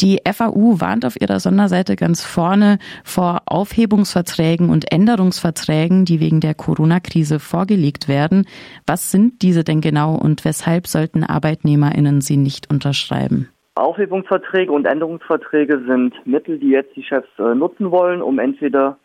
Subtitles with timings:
[0.00, 6.54] Die FAU warnt auf ihrer Sonderseite ganz vorne vor Aufhebungsverträgen und Änderungsverträgen, die wegen der
[6.54, 8.44] Corona-Krise vorgelegt werden.
[8.88, 13.48] Was sind diese denn genau und weshalb sollten ArbeitnehmerInnen sie nicht unterschreiben?
[13.76, 18.98] Aufhebungsverträge und Änderungsverträge sind Mittel, die jetzt die Chefs äh, nutzen wollen, um entweder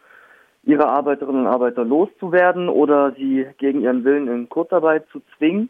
[0.63, 5.69] ihre Arbeiterinnen und Arbeiter loszuwerden oder sie gegen ihren Willen in Kurzarbeit zu zwingen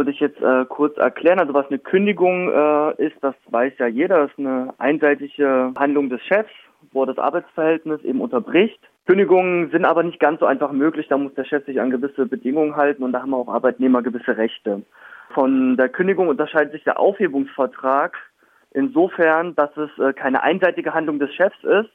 [0.00, 1.40] würde ich jetzt äh, kurz erklären.
[1.40, 4.22] Also was eine Kündigung äh, ist, das weiß ja jeder.
[4.22, 6.48] Das ist eine einseitige Handlung des Chefs,
[6.92, 8.80] wo das Arbeitsverhältnis eben unterbricht.
[9.06, 11.08] Kündigungen sind aber nicht ganz so einfach möglich.
[11.08, 14.38] Da muss der Chef sich an gewisse Bedingungen halten und da haben auch Arbeitnehmer gewisse
[14.38, 14.80] Rechte.
[15.34, 18.16] Von der Kündigung unterscheidet sich der Aufhebungsvertrag
[18.70, 21.90] insofern, dass es äh, keine einseitige Handlung des Chefs ist,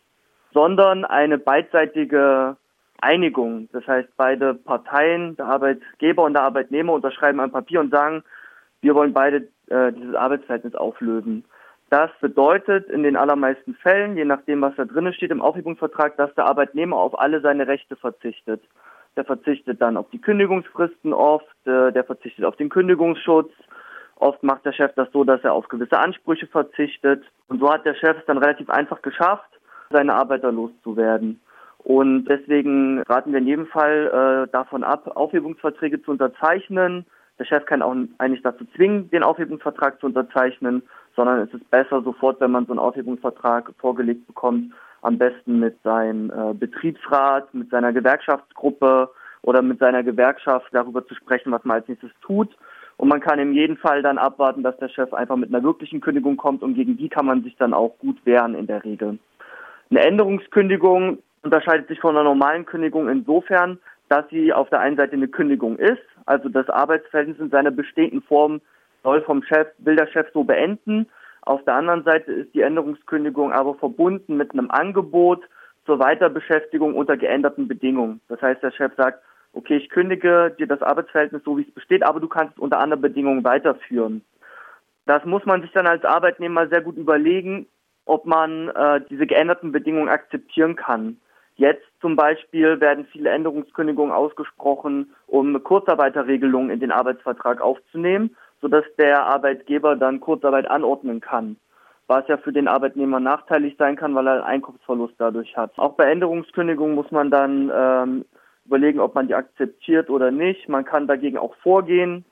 [0.54, 2.56] sondern eine beidseitige
[3.02, 3.70] Einigung.
[3.72, 8.24] Das heißt, beide Parteien, der Arbeitgeber und der Arbeitnehmer, unterschreiben ein Papier und sagen,
[8.82, 11.46] wir wollen beide äh, dieses Arbeitsverhältnis auflösen.
[11.90, 16.34] Das bedeutet in den allermeisten Fällen, je nachdem, was da drin steht im Aufhebungsvertrag, dass
[16.36, 18.62] der Arbeitnehmer auf alle seine Rechte verzichtet.
[19.16, 23.52] Der verzichtet dann auf die Kündigungsfristen oft, äh, der verzichtet auf den Kündigungsschutz.
[24.18, 27.24] Oft macht der Chef das so, dass er auf gewisse Ansprüche verzichtet.
[27.48, 29.50] Und so hat der Chef es dann relativ einfach geschafft,
[29.90, 31.40] seine Arbeiter loszuwerden.
[31.86, 37.06] Und deswegen raten wir in jedem Fall äh, davon ab, Aufhebungsverträge zu unterzeichnen.
[37.38, 40.82] Der Chef kann auch eigentlich dazu zwingen, den Aufhebungsvertrag zu unterzeichnen,
[41.16, 45.80] sondern es ist besser sofort, wenn man so einen Aufhebungsvertrag vorgelegt bekommt, am besten mit
[45.84, 49.12] seinem äh, Betriebsrat, mit seiner Gewerkschaftsgruppe
[49.44, 52.50] oder mit seiner Gewerkschaft darüber zu sprechen, was man als nächstes tut.
[52.98, 56.02] Und man kann in jedem Fall dann abwarten, dass der Chef einfach mit einer wirklichen
[56.02, 59.20] Kündigung kommt und gegen die kann man sich dann auch gut wehren in der Regel.
[59.92, 63.80] Eine Änderungskündigung unterscheidet sich von einer normalen Kündigung insofern,
[64.10, 68.22] dass sie auf der einen Seite eine Kündigung ist, also das Arbeitsverhältnis in seiner bestehenden
[68.22, 68.62] Form
[69.04, 71.08] soll vom Chef, will der Chef so beenden.
[71.44, 75.44] Auf der anderen Seite ist die Änderungskündigung aber verbunden mit einem Angebot
[75.86, 78.20] zur Weiterbeschäftigung unter geänderten Bedingungen.
[78.28, 79.22] Das heißt, der Chef sagt,
[79.54, 82.80] okay, ich kündige dir das Arbeitsverhältnis so, wie es besteht, aber du kannst es unter
[82.80, 84.24] anderen Bedingungen weiterführen.
[85.06, 87.68] Das muss man sich dann als Arbeitnehmer sehr gut überlegen,
[88.06, 91.18] ob man äh, diese geänderten Bedingungen akzeptieren kann.
[91.56, 99.26] Jetzt zum Beispiel werden viele Änderungskündigungen ausgesprochen, um Kurzarbeiterregelungen in den Arbeitsvertrag aufzunehmen, sodass der
[99.26, 101.56] Arbeitgeber dann Kurzarbeit anordnen kann.
[102.08, 105.72] Was ja für den Arbeitnehmer nachteilig sein kann, weil er einen Einkommensverlust dadurch hat.
[105.78, 108.26] Auch bei Änderungskündigungen muss man dann ähm,
[108.66, 110.68] überlegen, ob man die akzeptiert oder nicht.
[110.68, 112.26] Man kann dagegen auch vorgehen.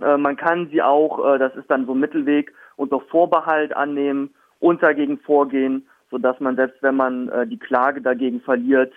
[0.00, 4.34] Äh, man kann sie auch, äh, das ist dann so ein Mittelweg, unter Vorbehalt annehmen
[4.58, 8.92] und dagegen vorgehen sodass man selbst wenn man äh, die Klage dagegen verliert,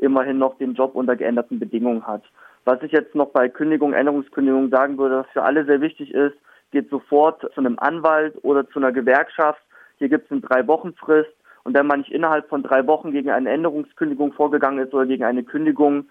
[0.00, 2.22] immerhin noch den Job unter geänderten Bedingungen hat.
[2.64, 6.36] Was ich jetzt noch bei Kündigung, Änderungskündigung sagen würde, was für alle sehr wichtig ist,
[6.70, 9.60] geht sofort zu einem Anwalt oder zu einer Gewerkschaft.
[9.96, 11.30] Hier gibt es eine Drei-Wochen-Frist
[11.64, 15.24] und wenn man nicht innerhalb von drei Wochen gegen eine Änderungskündigung vorgegangen ist oder gegen
[15.24, 16.08] eine Kündigung,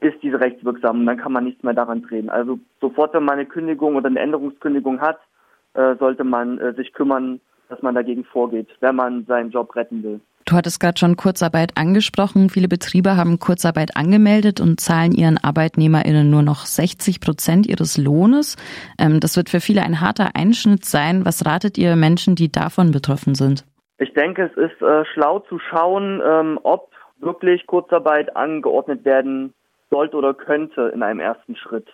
[0.00, 2.30] ist diese rechtswirksam und dann kann man nichts mehr daran drehen.
[2.30, 5.18] Also sofort, wenn man eine Kündigung oder eine Änderungskündigung hat,
[5.74, 10.02] äh, sollte man äh, sich kümmern, dass man dagegen vorgeht, wenn man seinen Job retten
[10.02, 10.20] will.
[10.46, 12.50] Du hattest gerade schon Kurzarbeit angesprochen.
[12.50, 18.56] Viele Betriebe haben Kurzarbeit angemeldet und zahlen ihren ArbeitnehmerInnen nur noch 60 Prozent ihres Lohnes.
[18.98, 21.24] Ähm, das wird für viele ein harter Einschnitt sein.
[21.24, 23.64] Was ratet ihr Menschen, die davon betroffen sind?
[23.98, 29.52] Ich denke, es ist äh, schlau zu schauen, ähm, ob wirklich Kurzarbeit angeordnet werden
[29.90, 31.86] sollte oder könnte in einem ersten Schritt.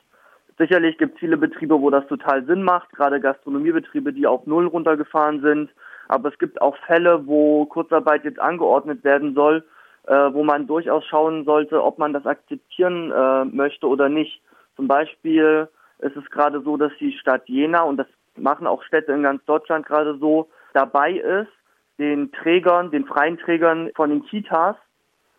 [0.59, 4.67] Sicherlich gibt es viele Betriebe, wo das total Sinn macht, gerade Gastronomiebetriebe, die auf Null
[4.67, 5.71] runtergefahren sind.
[6.09, 9.65] Aber es gibt auch Fälle, wo Kurzarbeit jetzt angeordnet werden soll,
[10.07, 14.41] äh, wo man durchaus schauen sollte, ob man das akzeptieren äh, möchte oder nicht.
[14.77, 15.69] Zum Beispiel
[15.99, 18.07] ist es gerade so, dass die Stadt Jena, und das
[18.37, 21.53] machen auch Städte in ganz Deutschland gerade so, dabei ist,
[21.99, 24.77] den Trägern, den freien Trägern von den Kitas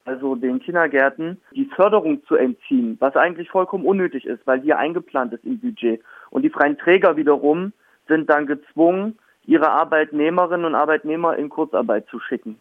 [0.08, 5.34] also den Kindergärten, die Förderung zu entziehen, was eigentlich vollkommen unnötig ist, weil hier eingeplant
[5.34, 6.02] ist im Budget.
[6.30, 7.74] Und die freien Träger wiederum
[8.08, 12.60] sind dann gezwungen, ihre Arbeitnehmerinnen und Arbeitnehmer in Kurzarbeit zu schicken.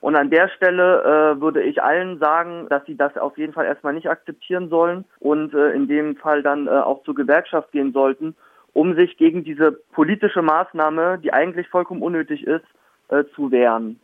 [0.00, 3.66] Und an der Stelle äh, würde ich allen sagen, dass sie das auf jeden Fall
[3.66, 7.92] erstmal nicht akzeptieren sollen und äh, in dem Fall dann äh, auch zur Gewerkschaft gehen
[7.92, 8.36] sollten,
[8.72, 12.64] um sich gegen diese politische Maßnahme, die eigentlich vollkommen unnötig ist,
[13.08, 13.98] äh, zu wehren.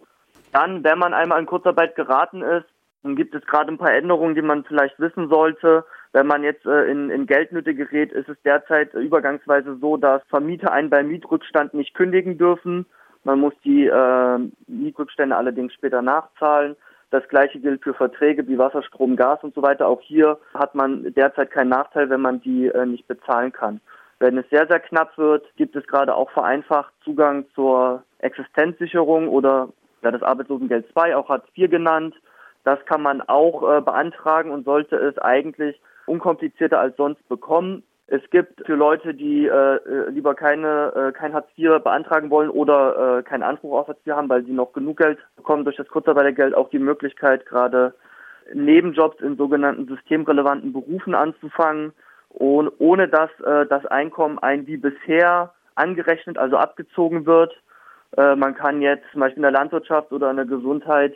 [0.52, 2.66] Dann, wenn man einmal in Kurzarbeit geraten ist,
[3.04, 5.84] dann gibt es gerade ein paar Änderungen, die man vielleicht wissen sollte.
[6.12, 10.72] Wenn man jetzt äh, in, in Geldnöte gerät, ist es derzeit übergangsweise so, dass Vermieter
[10.72, 12.86] einen beim Mietrückstand nicht kündigen dürfen.
[13.22, 16.76] Man muss die äh, Mietrückstände allerdings später nachzahlen.
[17.10, 19.86] Das gleiche gilt für Verträge wie Wasser, Strom, Gas und so weiter.
[19.86, 23.80] Auch hier hat man derzeit keinen Nachteil, wenn man die äh, nicht bezahlen kann.
[24.18, 29.68] Wenn es sehr, sehr knapp wird, gibt es gerade auch vereinfacht Zugang zur Existenzsicherung oder
[30.02, 32.14] ja, das Arbeitslosengeld 2, auch Hartz IV genannt.
[32.64, 37.82] Das kann man auch äh, beantragen und sollte es eigentlich unkomplizierter als sonst bekommen.
[38.06, 42.50] Es gibt für Leute, die äh, äh, lieber keine äh, kein Hartz IV beantragen wollen
[42.50, 45.76] oder äh, keinen Anspruch auf Hartz IV haben, weil sie noch genug Geld bekommen durch
[45.76, 47.94] das Kurzarbeitergeld, auch die Möglichkeit, gerade
[48.52, 51.92] Nebenjobs in sogenannten systemrelevanten Berufen anzufangen
[52.28, 57.54] und ohne dass äh, das Einkommen ein wie bisher angerechnet, also abgezogen wird.
[58.16, 61.14] Äh, man kann jetzt zum Beispiel in der Landwirtschaft oder in der Gesundheit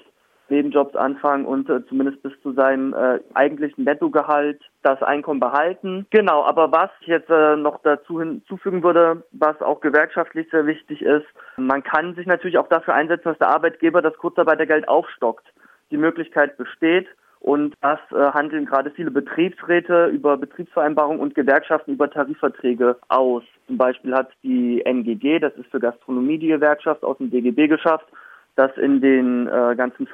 [0.50, 6.06] Nebenjobs anfangen und äh, zumindest bis zu seinem äh, eigentlichen Nettogehalt das Einkommen behalten.
[6.10, 11.02] Genau, aber was ich jetzt äh, noch dazu hinzufügen würde, was auch gewerkschaftlich sehr wichtig
[11.02, 15.46] ist, man kann sich natürlich auch dafür einsetzen, dass der Arbeitgeber das Kurzarbeitergeld aufstockt.
[15.90, 17.06] Die Möglichkeit besteht.
[17.40, 23.44] Und das äh, handeln gerade viele Betriebsräte über Betriebsvereinbarungen und Gewerkschaften über Tarifverträge aus.
[23.68, 28.06] Zum Beispiel hat die NGG, das ist für Gastronomie die Gewerkschaft, aus dem DGB geschafft,
[28.58, 30.08] dass in den äh, ganzen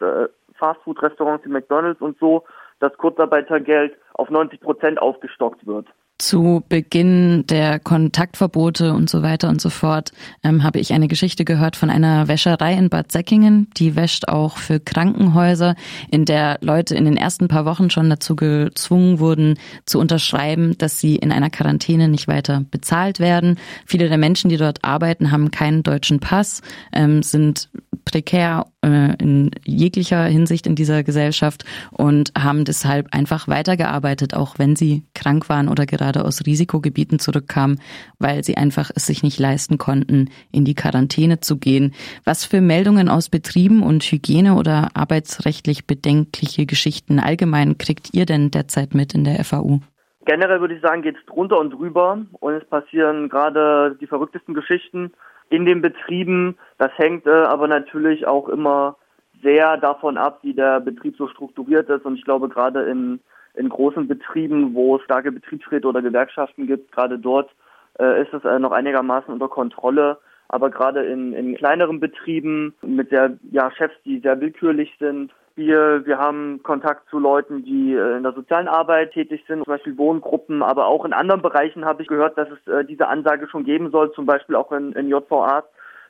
[0.00, 0.28] äh,
[0.58, 2.44] Fastfood-Restaurants wie McDonalds und so
[2.80, 5.86] das Kurzarbeitergeld auf 90 Prozent aufgestockt wird
[6.20, 10.12] zu Beginn der Kontaktverbote und so weiter und so fort
[10.44, 13.68] ähm, habe ich eine Geschichte gehört von einer Wäscherei in Bad Säckingen.
[13.76, 15.74] Die wäscht auch für Krankenhäuser,
[16.10, 21.00] in der Leute in den ersten paar Wochen schon dazu gezwungen wurden, zu unterschreiben, dass
[21.00, 23.58] sie in einer Quarantäne nicht weiter bezahlt werden.
[23.86, 26.60] Viele der Menschen, die dort arbeiten, haben keinen deutschen Pass,
[26.92, 27.70] ähm, sind
[28.10, 34.76] prekär äh, in jeglicher Hinsicht in dieser Gesellschaft und haben deshalb einfach weitergearbeitet, auch wenn
[34.76, 37.80] sie krank waren oder gerade aus Risikogebieten zurückkamen,
[38.18, 41.94] weil sie einfach es sich nicht leisten konnten, in die Quarantäne zu gehen.
[42.24, 48.50] Was für Meldungen aus Betrieben und Hygiene oder arbeitsrechtlich bedenkliche Geschichten allgemein kriegt ihr denn
[48.50, 49.80] derzeit mit in der FAU?
[50.26, 54.54] Generell würde ich sagen, geht es drunter und drüber und es passieren gerade die verrücktesten
[54.54, 55.12] Geschichten
[55.50, 56.56] in den Betrieben.
[56.78, 58.96] Das hängt äh, aber natürlich auch immer
[59.42, 62.04] sehr davon ab, wie der Betrieb so strukturiert ist.
[62.06, 63.20] Und ich glaube, gerade in,
[63.54, 67.50] in großen Betrieben, wo es starke Betriebsräte oder Gewerkschaften gibt, gerade dort
[67.98, 70.18] äh, ist es äh, noch einigermaßen unter Kontrolle.
[70.48, 76.06] Aber gerade in, in kleineren Betrieben mit der ja, Chefs, die sehr willkürlich sind, wir,
[76.06, 79.98] wir haben Kontakt zu Leuten, die äh, in der sozialen Arbeit tätig sind, zum Beispiel
[79.98, 83.64] Wohngruppen, aber auch in anderen Bereichen habe ich gehört, dass es äh, diese Ansage schon
[83.64, 85.64] geben soll, zum Beispiel auch in, in JVA.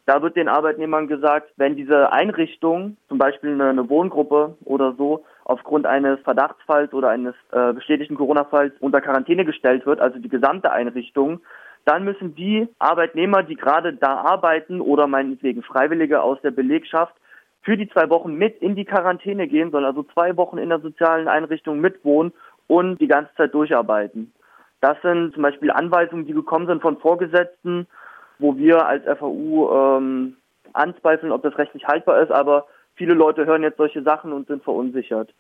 [0.06, 5.24] Da wird den Arbeitnehmern gesagt, wenn diese Einrichtung, zum Beispiel eine, eine Wohngruppe oder so,
[5.44, 10.72] aufgrund eines Verdachtsfalls oder eines äh, bestätigten Corona-Falls unter Quarantäne gestellt wird, also die gesamte
[10.72, 11.40] Einrichtung,
[11.84, 17.14] dann müssen die Arbeitnehmer, die gerade da arbeiten oder meinetwegen Freiwillige aus der Belegschaft,
[17.62, 20.80] für die zwei Wochen mit in die Quarantäne gehen, sollen also zwei Wochen in der
[20.80, 22.32] sozialen Einrichtung mitwohnen
[22.66, 24.32] und die ganze Zeit durcharbeiten.
[24.80, 27.86] Das sind zum Beispiel Anweisungen, die gekommen sind von Vorgesetzten,
[28.38, 30.36] wo wir als FAU ähm,
[30.72, 34.64] anzweifeln, ob das rechtlich haltbar ist, aber viele Leute hören jetzt solche Sachen und sind
[34.64, 35.34] verunsichert.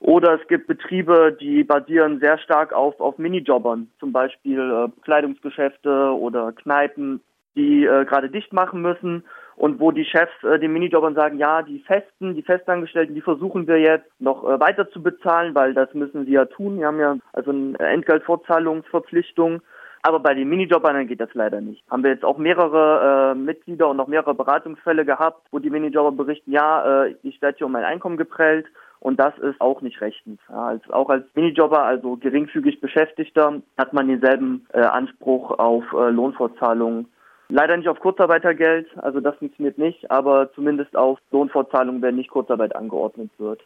[0.00, 6.16] Oder es gibt Betriebe, die basieren sehr stark auf, auf Minijobbern, zum Beispiel äh, Kleidungsgeschäfte
[6.18, 7.20] oder Kneipen,
[7.54, 9.24] die äh, gerade dicht machen müssen
[9.60, 13.66] und wo die Chefs äh, den Minijobbern sagen, ja, die Festen, die Festangestellten, die versuchen
[13.66, 16.78] wir jetzt noch äh, weiter zu bezahlen, weil das müssen sie ja tun.
[16.78, 19.60] Wir haben ja also eine Entgeltfortzahlungsverpflichtung.
[20.02, 21.82] Aber bei den Minijobbern geht das leider nicht.
[21.90, 26.12] Haben wir jetzt auch mehrere äh, Mitglieder und noch mehrere Beratungsfälle gehabt, wo die Minijobber
[26.12, 28.64] berichten, ja, äh, ich werde hier um mein Einkommen geprellt
[29.00, 30.40] und das ist auch nicht rechtens.
[30.48, 36.08] Ja, als, auch als Minijobber, also geringfügig Beschäftigter, hat man denselben äh, Anspruch auf äh,
[36.08, 37.08] Lohnfortzahlungen
[37.50, 42.76] Leider nicht auf Kurzarbeitergeld, also das funktioniert nicht, aber zumindest auf Lohnfortzahlung, wenn nicht Kurzarbeit
[42.76, 43.60] angeordnet wird.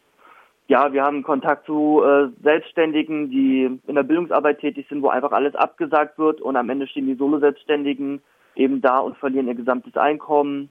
[0.67, 5.31] Ja, wir haben Kontakt zu äh, Selbstständigen, die in der Bildungsarbeit tätig sind, wo einfach
[5.31, 8.23] alles abgesagt wird und am Ende stehen die Solo-Selbstständigen
[8.55, 10.69] eben da und verlieren ihr gesamtes Einkommen.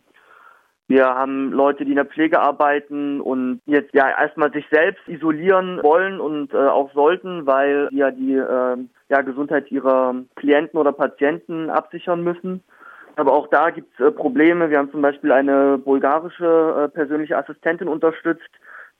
[0.88, 5.80] Wir haben Leute, die in der Pflege arbeiten und jetzt ja erstmal sich selbst isolieren
[5.84, 8.76] wollen und äh, auch sollten, weil sie ja die äh,
[9.08, 12.64] ja, Gesundheit ihrer Klienten oder Patienten absichern müssen.
[13.16, 14.70] Aber auch da gibt es äh, Probleme.
[14.70, 18.50] Wir haben zum Beispiel eine bulgarische äh, persönliche Assistentin unterstützt,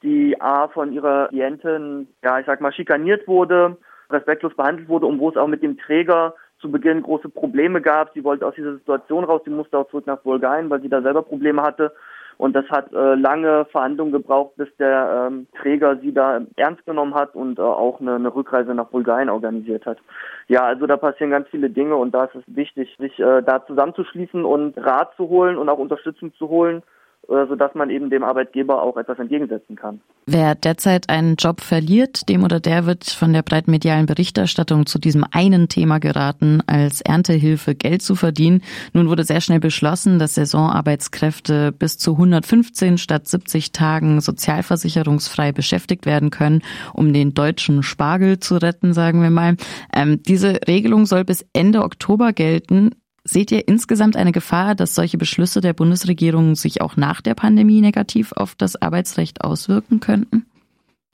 [0.03, 3.77] die A von ihrer Klientin, ja, ich sag mal, schikaniert wurde,
[4.11, 8.13] respektlos behandelt wurde und wo es auch mit dem Träger zu Beginn große Probleme gab.
[8.15, 11.03] Sie wollte aus dieser Situation raus, sie musste auch zurück nach Bulgarien, weil sie da
[11.03, 11.93] selber Probleme hatte.
[12.37, 17.15] Und das hat äh, lange Verhandlungen gebraucht, bis der ähm, Träger sie da ernst genommen
[17.15, 19.99] hat und äh, auch eine, eine Rückreise nach Bulgarien organisiert hat.
[20.49, 23.65] Ja, also da passieren ganz viele Dinge und da ist es wichtig, sich äh, da
[23.67, 26.83] zusammenzuschließen und Rat zu holen und auch Unterstützung zu holen
[27.29, 30.01] sodass man eben dem Arbeitgeber auch etwas entgegensetzen kann.
[30.27, 34.99] Wer derzeit einen Job verliert, dem oder der wird von der breiten medialen Berichterstattung zu
[34.99, 38.63] diesem einen Thema geraten, als Erntehilfe Geld zu verdienen.
[38.93, 46.07] Nun wurde sehr schnell beschlossen, dass Saisonarbeitskräfte bis zu 115 statt 70 Tagen sozialversicherungsfrei beschäftigt
[46.07, 46.63] werden können,
[46.93, 49.57] um den deutschen Spargel zu retten, sagen wir mal.
[49.95, 52.91] Ähm, diese Regelung soll bis Ende Oktober gelten.
[53.27, 57.81] Seht ihr insgesamt eine Gefahr, dass solche Beschlüsse der Bundesregierung sich auch nach der Pandemie
[57.81, 60.45] negativ auf das Arbeitsrecht auswirken könnten?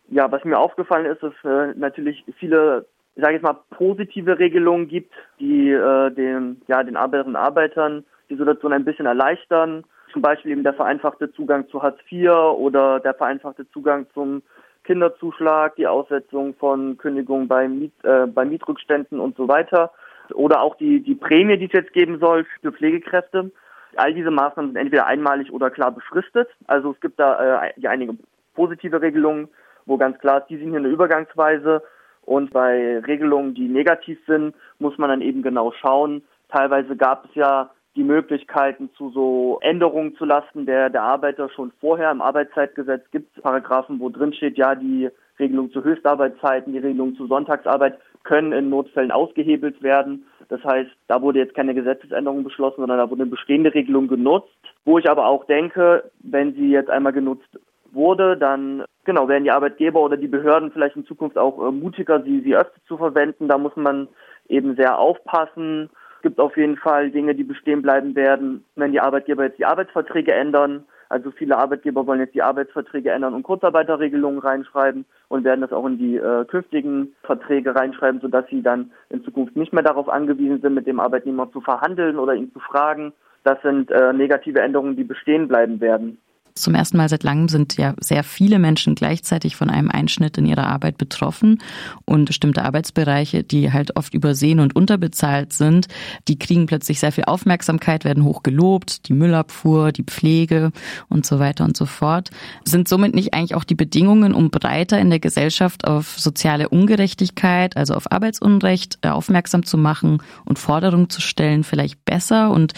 [0.09, 4.89] Ja, was mir aufgefallen ist, dass äh, natürlich viele, ich sage jetzt mal, positive Regelungen
[4.89, 9.85] gibt, die äh, den, ja, den Arbeiterinnen und Arbeitern die Situation ein bisschen erleichtern.
[10.13, 14.43] Zum Beispiel eben der vereinfachte Zugang zu Hartz IV oder der vereinfachte Zugang zum
[14.83, 19.93] Kinderzuschlag, die Aussetzung von Kündigungen bei, Miet, äh, bei Mietrückständen und so weiter
[20.35, 23.51] oder auch die, die Prämie, die es jetzt geben soll für Pflegekräfte.
[23.97, 26.49] All diese Maßnahmen sind entweder einmalig oder klar befristet.
[26.67, 28.17] Also es gibt da äh, einige
[28.55, 29.49] positive Regelungen,
[29.87, 31.83] wo ganz klar ist, die sind hier eine Übergangsweise.
[32.23, 36.23] Und bei Regelungen, die negativ sind, muss man dann eben genau schauen.
[36.49, 41.73] Teilweise gab es ja die Möglichkeiten zu so Änderungen zu lasten der, der Arbeiter schon
[41.81, 42.11] vorher.
[42.11, 47.17] Im Arbeitszeitgesetz gibt es Paragraphen, wo drin steht, ja, die Regelung zu Höchstarbeitszeiten, die Regelung
[47.17, 50.27] zu Sonntagsarbeit können in Notfällen ausgehebelt werden.
[50.49, 54.49] Das heißt, da wurde jetzt keine Gesetzesänderung beschlossen, sondern da wurde eine bestehende Regelung genutzt.
[54.85, 57.49] Wo ich aber auch denke, wenn sie jetzt einmal genutzt
[57.93, 62.23] wurde, dann genau werden die Arbeitgeber oder die Behörden vielleicht in Zukunft auch äh, mutiger,
[62.23, 63.49] sie, sie öfter zu verwenden.
[63.49, 64.09] Da muss man
[64.49, 65.91] eben sehr aufpassen.
[66.17, 69.65] Es gibt auf jeden Fall Dinge, die bestehen bleiben werden, wenn die Arbeitgeber jetzt die
[69.65, 70.85] Arbeitsverträge ändern.
[71.11, 75.85] Also viele Arbeitgeber wollen jetzt die Arbeitsverträge ändern und Kurzarbeiterregelungen reinschreiben und werden das auch
[75.87, 80.61] in die äh, künftigen Verträge reinschreiben, sodass sie dann in Zukunft nicht mehr darauf angewiesen
[80.61, 83.13] sind, mit dem Arbeitnehmer zu verhandeln oder ihn zu fragen.
[83.43, 86.19] Das sind äh, negative Änderungen, die bestehen bleiben werden.
[86.55, 90.47] Zum ersten Mal seit langem sind ja sehr viele Menschen gleichzeitig von einem Einschnitt in
[90.47, 91.63] ihrer Arbeit betroffen.
[92.05, 95.89] Und bestimmte Arbeitsbereiche, die halt oft übersehen und unterbezahlt sind,
[96.29, 100.73] die kriegen plötzlich sehr viel Aufmerksamkeit, werden hoch gelobt, die Müllabfuhr, die Pflege
[101.09, 102.31] und so weiter und so fort.
[102.65, 107.77] Sind somit nicht eigentlich auch die Bedingungen, um breiter in der Gesellschaft auf soziale Ungerechtigkeit,
[107.77, 112.51] also auf Arbeitsunrecht äh, aufmerksam zu machen und Forderungen zu stellen, vielleicht besser?
[112.51, 112.75] Und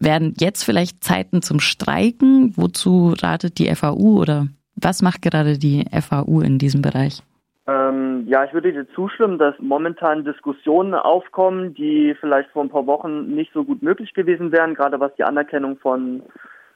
[0.00, 2.52] werden jetzt vielleicht Zeiten zum Streiken?
[2.56, 7.22] Wozu ratet die FAU oder was macht gerade die FAU in diesem Bereich?
[7.66, 12.86] Ähm, ja, ich würde dir zustimmen, dass momentan Diskussionen aufkommen, die vielleicht vor ein paar
[12.86, 16.22] Wochen nicht so gut möglich gewesen wären, gerade was die Anerkennung von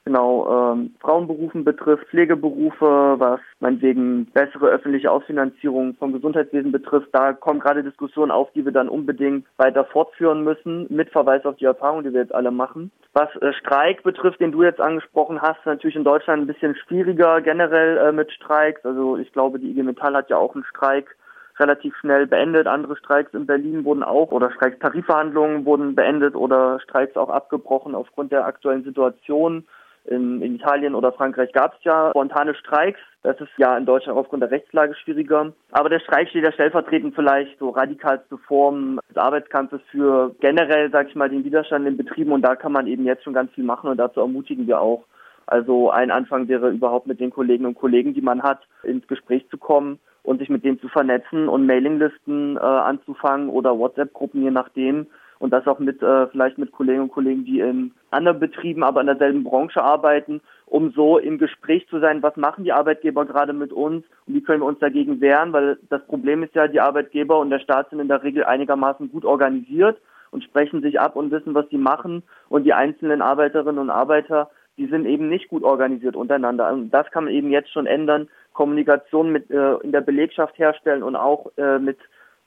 [0.04, 7.08] genau ähm, Frauenberufen betrifft, Pflegeberufe, was meinetwegen bessere öffentliche Ausfinanzierung vom Gesundheitswesen betrifft.
[7.12, 11.56] Da kommen gerade Diskussionen auf, die wir dann unbedingt weiter fortführen müssen, mit Verweis auf
[11.56, 12.90] die Erfahrung, die wir jetzt alle machen.
[13.12, 17.40] Was äh, Streik betrifft, den du jetzt angesprochen hast, natürlich in Deutschland ein bisschen schwieriger
[17.40, 18.84] generell äh, mit Streiks.
[18.84, 21.16] Also ich glaube, die IG Metall hat ja auch einen Streik
[21.58, 22.66] relativ schnell beendet.
[22.66, 28.32] Andere Streiks in Berlin wurden auch oder Streikstarifverhandlungen wurden beendet oder Streiks auch abgebrochen aufgrund
[28.32, 29.64] der aktuellen Situation.
[30.06, 33.00] In, in Italien oder Frankreich gab es ja spontane Streiks.
[33.22, 35.52] Das ist ja in Deutschland aufgrund der Rechtslage schwieriger.
[35.72, 41.08] Aber der Streik steht ja stellvertretend vielleicht so radikalste Form des Arbeitskampfes für generell, sag
[41.08, 42.32] ich mal, den Widerstand in Betrieben.
[42.32, 45.04] Und da kann man eben jetzt schon ganz viel machen und dazu ermutigen wir auch.
[45.46, 49.48] Also ein Anfang wäre überhaupt mit den Kolleginnen und Kollegen, die man hat, ins Gespräch
[49.48, 54.50] zu kommen und sich mit denen zu vernetzen und Mailinglisten äh, anzufangen oder WhatsApp-Gruppen, je
[54.50, 55.06] nachdem,
[55.44, 59.02] und das auch mit äh, vielleicht mit Kolleginnen und Kollegen, die in anderen Betrieben, aber
[59.02, 63.52] in derselben Branche arbeiten, um so im Gespräch zu sein, was machen die Arbeitgeber gerade
[63.52, 66.80] mit uns und wie können wir uns dagegen wehren, weil das Problem ist ja, die
[66.80, 71.14] Arbeitgeber und der Staat sind in der Regel einigermaßen gut organisiert und sprechen sich ab
[71.14, 72.22] und wissen, was sie machen.
[72.48, 74.48] Und die einzelnen Arbeiterinnen und Arbeiter,
[74.78, 76.72] die sind eben nicht gut organisiert untereinander.
[76.72, 81.02] Und das kann man eben jetzt schon ändern, Kommunikation mit äh, in der Belegschaft herstellen
[81.02, 81.98] und auch äh, mit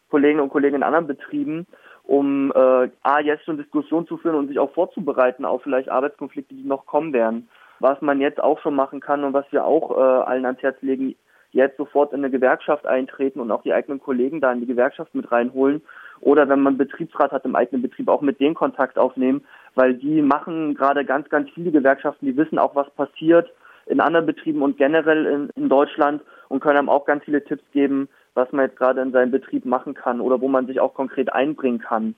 [0.10, 1.68] Kollegen und Kollegen in anderen Betrieben
[2.08, 6.56] um äh, A, jetzt schon Diskussionen zu führen und sich auch vorzubereiten auf vielleicht Arbeitskonflikte,
[6.56, 7.50] die noch kommen werden.
[7.80, 10.78] Was man jetzt auch schon machen kann und was wir auch äh, allen ans Herz
[10.82, 11.16] legen,
[11.52, 15.14] jetzt sofort in eine Gewerkschaft eintreten und auch die eigenen Kollegen da in die Gewerkschaft
[15.14, 15.82] mit reinholen.
[16.22, 19.46] Oder wenn man Betriebsrat hat im eigenen Betrieb, auch mit denen Kontakt aufnehmen,
[19.76, 23.52] weil die machen gerade ganz, ganz viele Gewerkschaften, die wissen auch, was passiert
[23.86, 27.64] in anderen Betrieben und generell in, in Deutschland und können einem auch ganz viele Tipps
[27.72, 30.94] geben, was man jetzt gerade in seinem Betrieb machen kann oder wo man sich auch
[30.94, 32.16] konkret einbringen kann.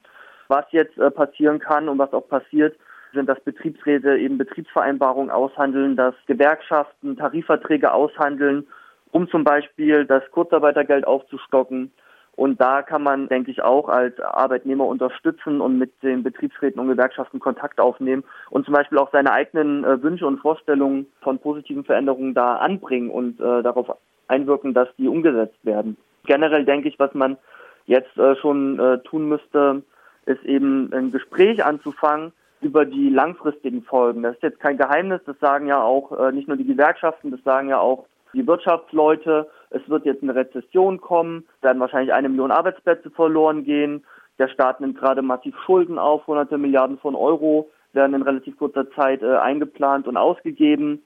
[0.48, 2.75] Was jetzt äh, passieren kann und was auch passiert,
[3.13, 8.67] sind, dass Betriebsräte eben Betriebsvereinbarungen aushandeln, dass Gewerkschaften Tarifverträge aushandeln,
[9.12, 11.91] um zum Beispiel das Kurzarbeitergeld aufzustocken
[12.36, 16.88] Und da kann man, denke ich, auch als Arbeitnehmer unterstützen und mit den Betriebsräten und
[16.88, 21.83] Gewerkschaften Kontakt aufnehmen und zum Beispiel auch seine eigenen äh, Wünsche und Vorstellungen von positiven
[21.83, 23.89] Veränderungen da anbringen und äh, darauf
[24.29, 25.98] einwirken, dass die umgesetzt werden.
[26.25, 27.38] Generell denke ich, was man
[27.86, 29.81] jetzt äh, schon äh, tun müsste,
[30.25, 32.31] ist eben ein Gespräch anzufangen
[32.62, 34.24] über die langfristigen Folgen.
[34.24, 37.41] Das ist jetzt kein Geheimnis, das sagen ja auch äh, nicht nur die Gewerkschaften, das
[37.43, 39.50] sagen ja auch die Wirtschaftsleute.
[39.71, 44.03] Es wird jetzt eine Rezession kommen, werden wahrscheinlich eine Million Arbeitsplätze verloren gehen.
[44.38, 48.89] Der Staat nimmt gerade massiv Schulden auf, hunderte Milliarden von Euro werden in relativ kurzer
[48.91, 51.01] Zeit äh, eingeplant und ausgegeben.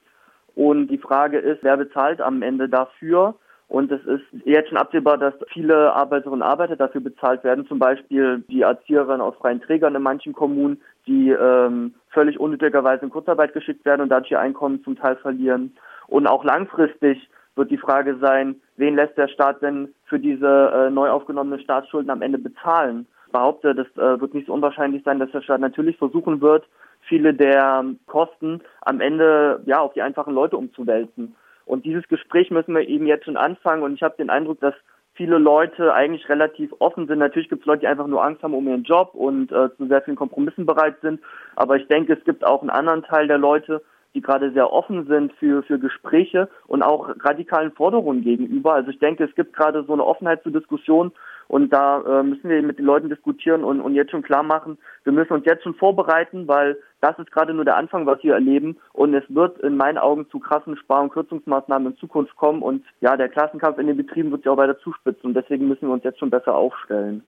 [0.54, 3.34] Und die Frage ist, wer bezahlt am Ende dafür?
[3.68, 7.78] Und es ist jetzt schon absehbar, dass viele Arbeiterinnen und Arbeiter dafür bezahlt werden, zum
[7.78, 13.52] Beispiel die Erzieherinnen aus freien Trägern in manchen Kommunen, die ähm, völlig unnötigerweise in Kurzarbeit
[13.52, 15.74] geschickt werden und dadurch ihr Einkommen zum Teil verlieren.
[16.06, 20.90] Und auch langfristig wird die Frage sein, wen lässt der Staat denn für diese äh,
[20.90, 23.06] neu aufgenommenen Staatsschulden am Ende bezahlen?
[23.26, 26.64] Ich behaupte, das äh, wird nicht so unwahrscheinlich sein, dass der Staat natürlich versuchen wird,
[27.08, 31.34] viele der Kosten am Ende ja auf die einfachen Leute umzuwälzen.
[31.66, 33.82] Und dieses Gespräch müssen wir eben jetzt schon anfangen.
[33.82, 34.74] Und ich habe den Eindruck, dass
[35.14, 37.18] viele Leute eigentlich relativ offen sind.
[37.18, 39.86] Natürlich gibt es Leute, die einfach nur Angst haben um ihren Job und äh, zu
[39.86, 41.20] sehr vielen Kompromissen bereit sind.
[41.56, 43.82] Aber ich denke, es gibt auch einen anderen Teil der Leute,
[44.14, 48.74] die gerade sehr offen sind für, für Gespräche und auch radikalen Forderungen gegenüber.
[48.74, 51.12] Also ich denke, es gibt gerade so eine Offenheit zur Diskussion
[51.54, 54.76] und da äh, müssen wir mit den Leuten diskutieren und, und jetzt schon klar machen,
[55.04, 58.34] wir müssen uns jetzt schon vorbereiten, weil das ist gerade nur der Anfang, was wir
[58.34, 58.76] erleben.
[58.92, 62.60] Und es wird in meinen Augen zu krassen Spar- und Kürzungsmaßnahmen in Zukunft kommen.
[62.60, 65.26] Und ja, der Klassenkampf in den Betrieben wird sich auch weiter zuspitzen.
[65.26, 67.22] Und deswegen müssen wir uns jetzt schon besser aufstellen.